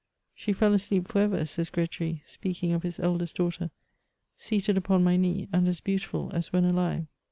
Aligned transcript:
*^ 0.01 0.03
She 0.33 0.51
fell 0.51 0.73
asleep 0.73 1.09
for 1.09 1.19
ever, 1.19 1.45
says 1.45 1.69
Gretry, 1.69 2.23
speaking 2.27 2.71
of 2.73 2.81
his 2.81 2.99
eldest 2.99 3.35
daughter, 3.35 3.69
*< 4.07 4.09
seated 4.35 4.75
upon 4.75 5.03
my 5.03 5.15
knee, 5.15 5.47
and 5.53 5.67
as 5.67 5.79
beautiful 5.79 6.31
as 6.33 6.51
when 6.51 6.65
alive.'' 6.65 7.05